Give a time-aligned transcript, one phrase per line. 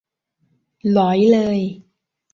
[0.91, 1.59] หรอยเลย